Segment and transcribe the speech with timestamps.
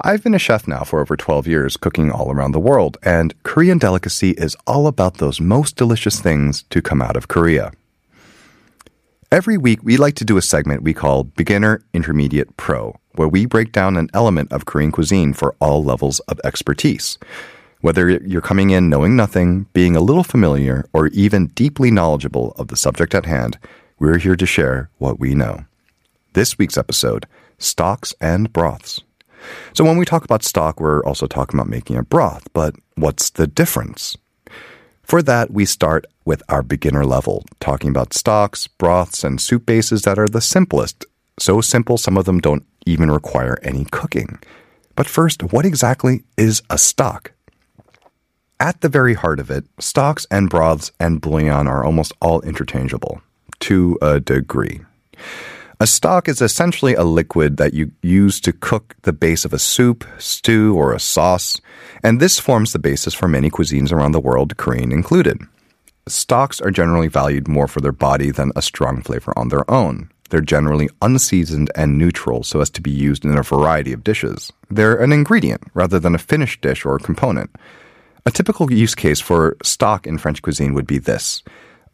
[0.00, 3.34] I've been a chef now for over 12 years, cooking all around the world, and
[3.42, 7.72] Korean Delicacy is all about those most delicious things to come out of Korea.
[9.32, 13.44] Every week, we like to do a segment we call Beginner, Intermediate, Pro, where we
[13.44, 17.18] break down an element of Korean cuisine for all levels of expertise.
[17.80, 22.68] Whether you're coming in knowing nothing, being a little familiar, or even deeply knowledgeable of
[22.68, 23.58] the subject at hand,
[23.98, 25.64] we're here to share what we know.
[26.34, 27.26] This week's episode
[27.58, 29.00] Stocks and Broths.
[29.72, 33.30] So, when we talk about stock, we're also talking about making a broth, but what's
[33.30, 34.16] the difference?
[35.02, 40.02] For that, we start with our beginner level, talking about stocks, broths, and soup bases
[40.02, 41.06] that are the simplest.
[41.38, 44.38] So simple, some of them don't even require any cooking.
[44.96, 47.32] But first, what exactly is a stock?
[48.60, 53.22] At the very heart of it, stocks and broths and bouillon are almost all interchangeable,
[53.60, 54.80] to a degree.
[55.80, 59.60] A stock is essentially a liquid that you use to cook the base of a
[59.60, 61.60] soup, stew, or a sauce,
[62.02, 65.38] and this forms the basis for many cuisines around the world, Korean included.
[66.08, 70.10] Stocks are generally valued more for their body than a strong flavor on their own.
[70.30, 74.52] They're generally unseasoned and neutral so as to be used in a variety of dishes.
[74.68, 77.54] They're an ingredient rather than a finished dish or component.
[78.26, 81.44] A typical use case for stock in French cuisine would be this.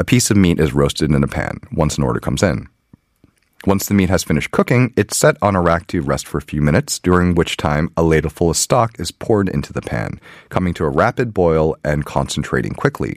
[0.00, 2.66] A piece of meat is roasted in a pan once an order comes in.
[3.66, 6.42] Once the meat has finished cooking, it's set on a rack to rest for a
[6.42, 10.20] few minutes, during which time a ladleful of stock is poured into the pan,
[10.50, 13.16] coming to a rapid boil and concentrating quickly.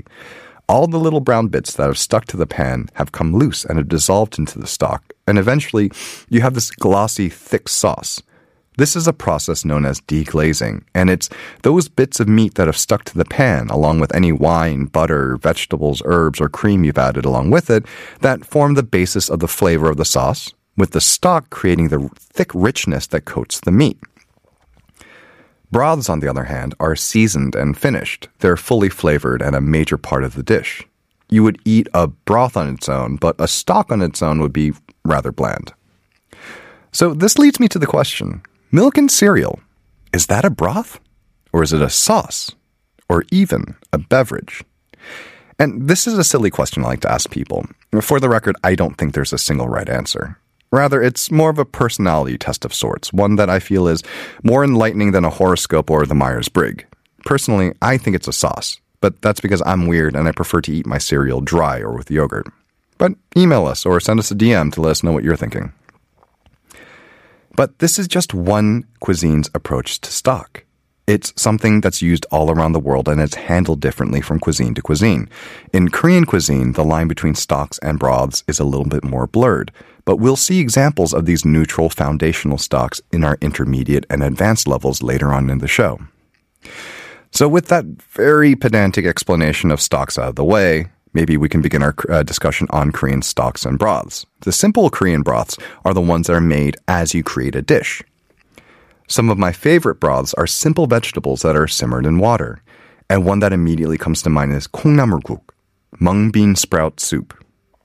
[0.70, 3.78] All the little brown bits that have stuck to the pan have come loose and
[3.78, 5.92] have dissolved into the stock, and eventually
[6.30, 8.22] you have this glossy, thick sauce.
[8.78, 11.30] This is a process known as deglazing, and it's
[11.64, 15.38] those bits of meat that have stuck to the pan, along with any wine, butter,
[15.38, 17.86] vegetables, herbs, or cream you've added along with it,
[18.22, 22.08] that form the basis of the flavor of the sauce, with the stock creating the
[22.20, 23.98] thick richness that coats the meat.
[25.72, 28.30] Broths, on the other hand, are seasoned and finished.
[28.40, 30.86] They're fully flavored and a major part of the dish.
[31.30, 34.54] You would eat a broth on its own, but a stock on its own would
[34.54, 34.74] be
[35.04, 35.74] rather bland.
[36.92, 39.62] So this leads me to the question Milk and cereal,
[40.12, 41.00] is that a broth?
[41.54, 42.52] Or is it a sauce?
[43.08, 44.62] Or even a beverage?
[45.58, 47.66] And this is a silly question I like to ask people.
[48.02, 50.38] For the record, I don't think there's a single right answer.
[50.70, 54.04] Rather, it's more of a personality test of sorts, one that I feel is
[54.44, 56.84] more enlightening than a horoscope or the Myers Briggs.
[57.26, 60.74] Personally, I think it's a sauce, but that's because I'm weird and I prefer to
[60.74, 62.48] eat my cereal dry or with yogurt.
[62.98, 65.72] But email us or send us a DM to let us know what you're thinking.
[67.58, 70.64] But this is just one cuisine's approach to stock.
[71.08, 74.82] It's something that's used all around the world and it's handled differently from cuisine to
[74.82, 75.28] cuisine.
[75.74, 79.72] In Korean cuisine, the line between stocks and broths is a little bit more blurred,
[80.06, 85.02] but we'll see examples of these neutral foundational stocks in our intermediate and advanced levels
[85.02, 85.98] later on in the show.
[87.32, 91.63] So, with that very pedantic explanation of stocks out of the way, maybe we can
[91.63, 94.27] begin our uh, discussion on Korean stocks and broths.
[94.41, 98.03] The simple Korean broths are the ones that are made as you create a dish.
[99.09, 102.63] Some of my favorite broths are simple vegetables that are simmered in water.
[103.11, 105.43] And one that immediately comes to mind is 콩나물국,
[106.01, 107.35] mung bean sprout soup.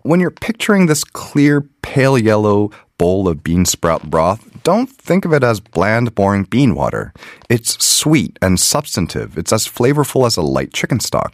[0.04, 5.34] When you're picturing this clear, pale yellow bowl of bean sprout broth, don't think of
[5.34, 7.14] it as bland, boring bean water.
[7.50, 9.38] It's sweet and substantive.
[9.38, 11.34] It's as flavorful as a light chicken stock.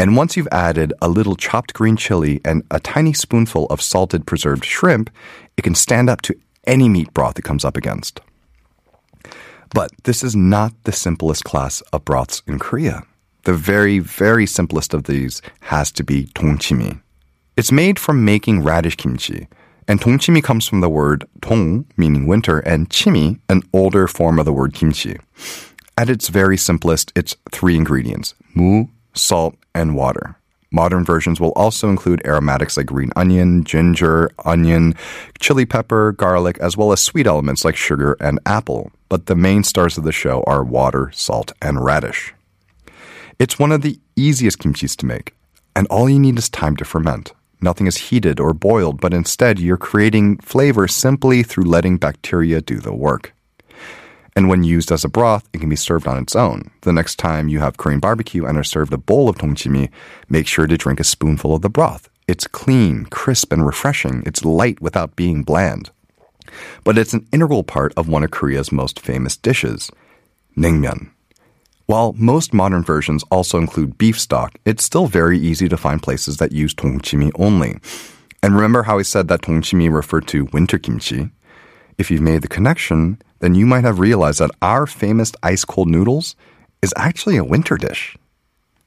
[0.00, 4.26] And once you've added a little chopped green chili and a tiny spoonful of salted
[4.26, 5.10] preserved shrimp,
[5.58, 6.34] it can stand up to
[6.64, 8.22] any meat broth it comes up against.
[9.74, 13.02] But this is not the simplest class of broths in Korea.
[13.44, 17.02] The very, very simplest of these has to be dongchimi.
[17.58, 19.48] It's made from making radish kimchi,
[19.86, 24.46] and dongchimi comes from the word dong, meaning winter, and chimi, an older form of
[24.46, 25.18] the word kimchi.
[25.98, 30.36] At its very simplest, it's three ingredients mu, salt, and water.
[30.72, 34.94] Modern versions will also include aromatics like green onion, ginger, onion,
[35.40, 38.92] chili pepper, garlic, as well as sweet elements like sugar and apple.
[39.08, 42.32] But the main stars of the show are water, salt, and radish.
[43.40, 45.34] It's one of the easiest kimchis to make,
[45.74, 47.32] and all you need is time to ferment.
[47.60, 52.78] Nothing is heated or boiled, but instead you're creating flavor simply through letting bacteria do
[52.78, 53.34] the work.
[54.36, 56.70] And when used as a broth, it can be served on its own.
[56.82, 59.90] The next time you have Korean barbecue and are served a bowl of dongchimi,
[60.28, 62.08] make sure to drink a spoonful of the broth.
[62.28, 64.22] It's clean, crisp, and refreshing.
[64.24, 65.90] It's light without being bland.
[66.84, 69.90] But it's an integral part of one of Korea's most famous dishes,
[70.56, 71.10] naengmyeon.
[71.86, 76.36] While most modern versions also include beef stock, it's still very easy to find places
[76.36, 77.80] that use dongchimi only.
[78.44, 81.30] And remember how I said that dongchimi referred to winter kimchi?
[81.98, 85.88] If you've made the connection, then you might have realized that our famous ice cold
[85.88, 86.36] noodles
[86.82, 88.16] is actually a winter dish.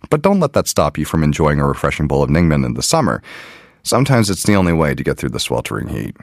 [0.10, 2.84] But don't let that stop you from enjoying a refreshing bowl of naengmyeon in the
[2.84, 3.22] summer.
[3.84, 6.16] Sometimes it's the only way to get through the sweltering heat.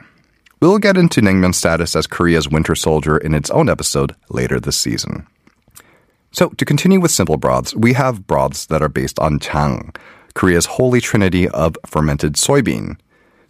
[0.61, 4.77] We'll get into naengmyeon's status as Korea's winter soldier in its own episode later this
[4.77, 5.25] season.
[6.31, 9.93] So, to continue with simple broths, we have broths that are based on jang,
[10.33, 12.97] Korea's holy trinity of fermented soybean.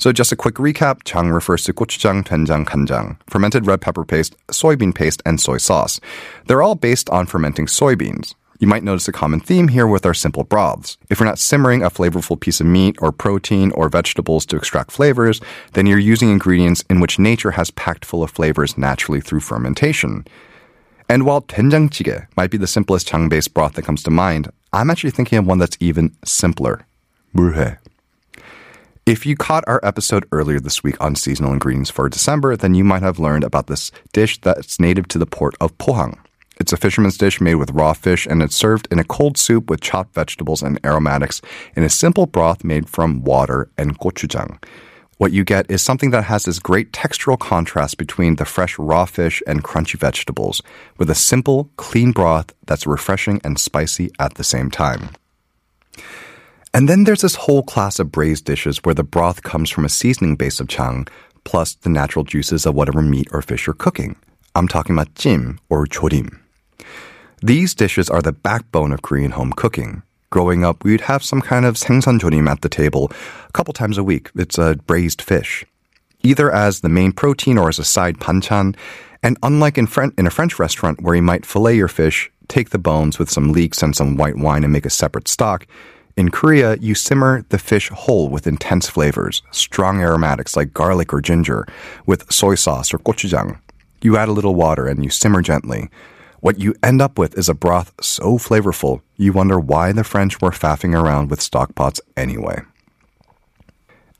[0.01, 1.03] So just a quick recap.
[1.03, 5.99] jang refers to gochujang, doenjang, ganjang, fermented red pepper paste, soybean paste, and soy sauce.
[6.47, 8.33] They're all based on fermenting soybeans.
[8.57, 10.97] You might notice a common theme here with our simple broths.
[11.11, 14.91] If you're not simmering a flavorful piece of meat or protein or vegetables to extract
[14.91, 15.39] flavors,
[15.73, 20.25] then you're using ingredients in which nature has packed full of flavors naturally through fermentation.
[21.09, 25.11] And while doenjangjigae might be the simplest jang-based broth that comes to mind, I'm actually
[25.11, 26.87] thinking of one that's even simpler.
[27.35, 27.77] 물회.
[29.11, 32.85] If you caught our episode earlier this week on seasonal ingredients for December, then you
[32.85, 36.17] might have learned about this dish that's native to the port of Pohang.
[36.61, 39.69] It's a fisherman's dish made with raw fish and it's served in a cold soup
[39.69, 41.41] with chopped vegetables and aromatics
[41.75, 44.63] in a simple broth made from water and gochujang.
[45.17, 49.03] What you get is something that has this great textural contrast between the fresh raw
[49.03, 50.61] fish and crunchy vegetables
[50.97, 55.09] with a simple, clean broth that's refreshing and spicy at the same time.
[56.73, 59.89] And then there's this whole class of braised dishes where the broth comes from a
[59.89, 61.05] seasoning base of jang,
[61.43, 64.15] plus the natural juices of whatever meat or fish you're cooking.
[64.55, 66.39] I'm talking about jim or jorim.
[67.41, 70.03] These dishes are the backbone of Korean home cooking.
[70.29, 73.11] Growing up, we'd have some kind of sengsan jorim at the table
[73.49, 74.31] a couple times a week.
[74.35, 75.65] It's a braised fish.
[76.23, 78.77] Either as the main protein or as a side banchan,
[79.23, 82.79] and unlike in, in a French restaurant where you might fillet your fish, take the
[82.79, 85.67] bones with some leeks and some white wine and make a separate stock,
[86.17, 91.21] in Korea, you simmer the fish whole with intense flavors, strong aromatics like garlic or
[91.21, 91.65] ginger,
[92.05, 93.59] with soy sauce or gochujang.
[94.01, 95.89] You add a little water and you simmer gently.
[96.41, 100.41] What you end up with is a broth so flavorful, you wonder why the French
[100.41, 102.61] were faffing around with stock pots anyway.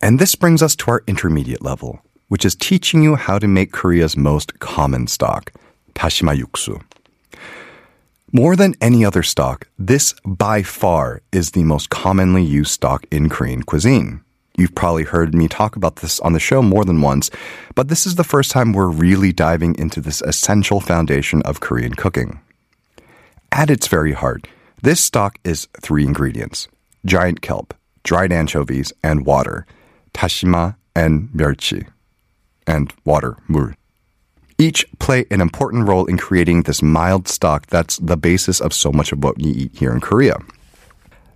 [0.01, 3.71] And this brings us to our intermediate level, which is teaching you how to make
[3.71, 5.51] Korea's most common stock,
[5.95, 6.81] dashima yuksu.
[8.33, 13.27] More than any other stock, this by far is the most commonly used stock in
[13.27, 14.21] Korean cuisine.
[14.57, 17.29] You've probably heard me talk about this on the show more than once,
[17.75, 21.93] but this is the first time we're really diving into this essential foundation of Korean
[21.93, 22.39] cooking.
[23.51, 24.47] At its very heart,
[24.81, 26.69] this stock is three ingredients
[27.05, 27.73] giant kelp,
[28.03, 29.65] dried anchovies, and water,
[30.13, 31.85] dashima and myeolchi.
[32.65, 33.75] and water, mur
[34.61, 38.91] each play an important role in creating this mild stock that's the basis of so
[38.91, 40.37] much of what we eat here in Korea.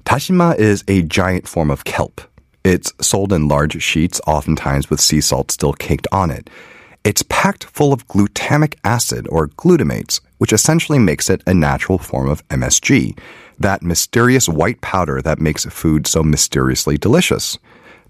[0.06, 2.22] Dashima is a giant form of kelp.
[2.64, 6.50] It's sold in large sheets, oftentimes with sea salt still caked on it.
[7.04, 12.30] It's packed full of glutamic acid or glutamates, which essentially makes it a natural form
[12.30, 13.18] of MSG,
[13.60, 17.58] that mysterious white powder that makes food so mysteriously delicious.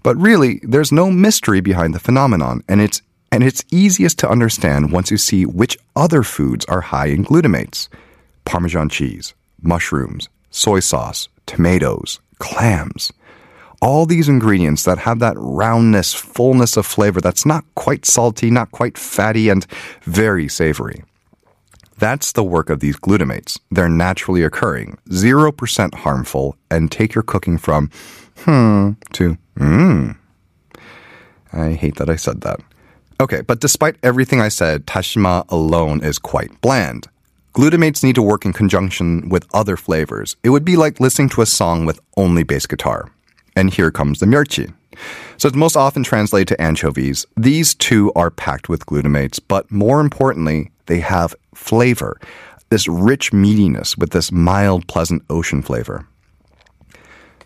[0.02, 4.92] But really, there's no mystery behind the phenomenon, and it's and it's easiest to understand
[4.92, 7.88] once you see which other foods are high in glutamates
[8.46, 13.12] Parmesan cheese, mushrooms, soy sauce, tomatoes, clams.
[13.82, 18.70] All these ingredients that have that roundness, fullness of flavor that's not quite salty, not
[18.70, 19.66] quite fatty, and
[20.02, 21.02] very savory.
[21.98, 23.58] That's the work of these glutamates.
[23.70, 27.90] They're naturally occurring, 0% harmful, and take your cooking from
[28.38, 30.16] hmm to mmm.
[31.52, 32.60] I hate that I said that.
[33.18, 37.08] Okay, but despite everything I said, dashima alone is quite bland.
[37.54, 40.36] Glutamates need to work in conjunction with other flavors.
[40.42, 43.10] It would be like listening to a song with only bass guitar.
[43.56, 44.70] And here comes the 멸치.
[45.38, 47.24] So it's most often translated to anchovies.
[47.36, 52.20] These two are packed with glutamates, but more importantly, they have flavor.
[52.68, 56.06] This rich meatiness with this mild, pleasant ocean flavor.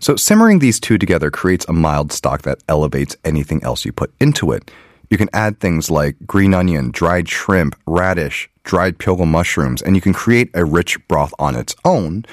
[0.00, 4.12] So simmering these two together creates a mild stock that elevates anything else you put
[4.19, 4.69] into it.
[5.11, 10.00] You can add things like green onion, dried shrimp, radish, dried pyogo mushrooms, and you
[10.00, 12.25] can create a rich broth on its own,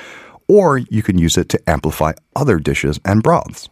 [0.48, 3.67] or you can use it to amplify other dishes and broths.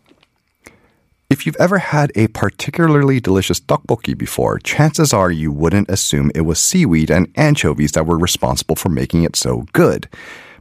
[1.30, 6.42] If you've ever had a particularly delicious tteokbokki before, chances are you wouldn't assume it
[6.42, 10.08] was seaweed and anchovies that were responsible for making it so good.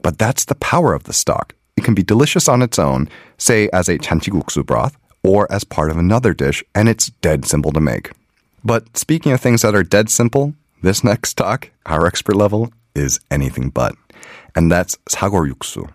[0.03, 1.55] But that's the power of the stock.
[1.77, 3.09] It can be delicious on its own,
[3.39, 7.73] say as a janchiguksu broth, or as part of another dish, and it's dead simple
[7.73, 8.11] to make.
[8.64, 13.20] But speaking of things that are dead simple, this next stock, our expert level, is
[13.32, 13.96] anything but.
[14.56, 15.90] And that's 사골육수.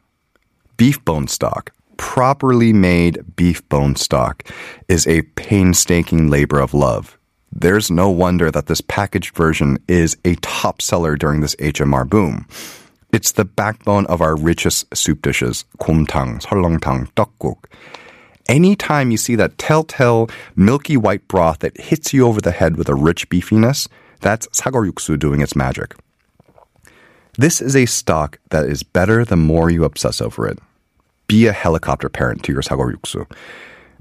[0.77, 4.43] Beef bone stock, properly made beef bone stock,
[4.89, 7.19] is a painstaking labor of love.
[7.53, 12.47] There's no wonder that this packaged version is a top seller during this HMR boom.
[13.13, 17.71] It's the backbone of our richest soup dishes, 곰탕, 설렁탕, 떡국.
[18.50, 22.90] anytime you see that telltale milky white broth that hits you over the head with
[22.90, 23.88] a rich beefiness,
[24.20, 25.96] that's sagoryuksu doing its magic.
[27.38, 30.60] This is a stock that is better the more you obsess over it.
[31.28, 33.32] Be a helicopter parent to your sagoryuksu.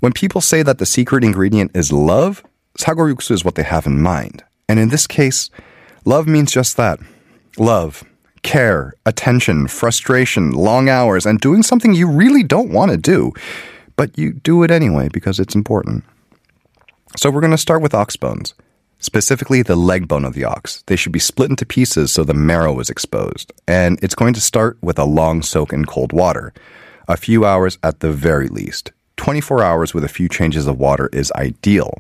[0.01, 2.43] When people say that the secret ingredient is love,
[2.79, 4.43] sagoryuksu is what they have in mind.
[4.69, 5.51] And in this case,
[6.05, 6.99] love means just that.
[7.59, 8.03] Love,
[8.43, 13.33] care, attention, frustration, long hours, and doing something you really don't want to do
[13.99, 16.05] but you do it anyway because it's important.
[17.19, 18.55] So we're going to start with ox bones
[18.99, 20.83] specifically the leg bone of the ox.
[20.87, 23.53] They should be split into pieces so the marrow is exposed.
[23.67, 26.53] And it's going to start with a long soak in cold water,
[27.07, 28.93] a few hours at the very least.
[29.17, 31.99] 24 hours with a few changes of water is ideal.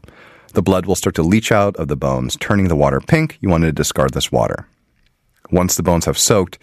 [0.54, 3.38] The blood will start to leach out of the bones, turning the water pink.
[3.40, 4.66] You want to discard this water.
[5.50, 6.58] Once the bones have soaked,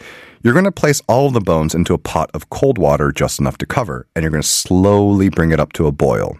[0.45, 3.39] you're going to place all of the bones into a pot of cold water just
[3.39, 6.37] enough to cover, and you're going to slowly bring it up to a boil.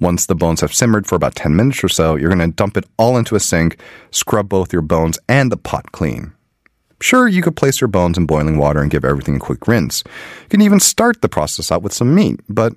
[0.00, 2.76] Once the bones have simmered for about 10 minutes or so, you're going to dump
[2.76, 3.78] it all into a sink,
[4.10, 6.30] scrub both your bones and the pot clean.
[7.00, 10.04] Sure, you could place your bones in boiling water and give everything a quick rinse.
[10.06, 12.74] You can even start the process out with some meat, but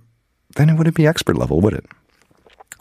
[0.56, 1.86] then it wouldn't be expert level, would it?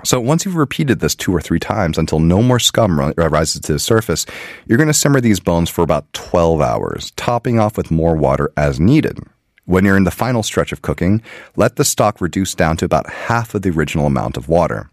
[0.04, 3.73] So once you've repeated this two or three times until no more scum rises to
[3.73, 4.26] the surface,
[4.66, 8.52] you're going to simmer these bones for about 12 hours, topping off with more water
[8.57, 9.19] as needed.
[9.66, 11.23] When you're in the final stretch of cooking,
[11.54, 14.90] let the stock reduce down to about half of the original amount of water.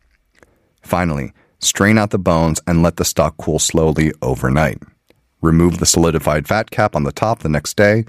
[0.81, 4.81] Finally, strain out the bones and let the stock cool slowly overnight.
[5.41, 8.05] Remove the solidified fat cap on the top the next day.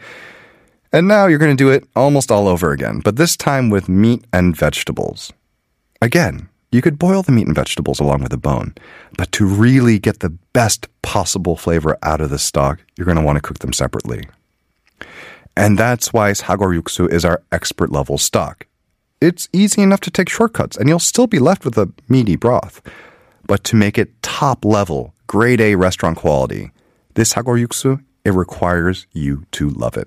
[0.92, 3.88] And now you're going to do it almost all over again, but this time with
[3.88, 5.32] meat and vegetables.
[6.00, 8.74] Again, you could boil the meat and vegetables along with the bone,
[9.16, 13.22] but to really get the best possible flavor out of the stock, you're going to
[13.22, 14.24] want to cook them separately.
[15.56, 18.66] And that's why sagoryuksu is our expert level stock.
[19.20, 22.80] It's easy enough to take shortcuts and you'll still be left with a meaty broth.
[23.46, 26.70] But to make it top level, grade A restaurant quality,
[27.14, 30.06] this sagoryuksu, it requires you to love it.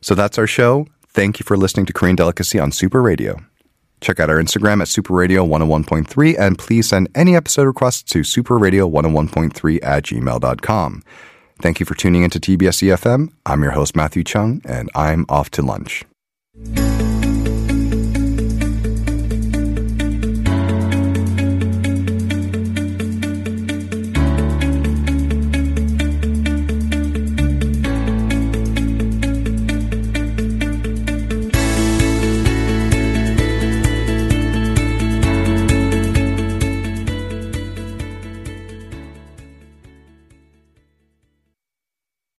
[0.00, 0.86] So that's our show.
[1.08, 3.40] Thank you for listening to Korean Delicacy on Super Radio.
[4.00, 8.20] Check out our Instagram at Super Radio 101.3 and please send any episode requests to
[8.20, 11.02] superradio101.3 at gmail.com.
[11.60, 13.32] Thank you for tuning into TBS EFM.
[13.44, 16.04] I'm your host, Matthew Chung, and I'm off to lunch.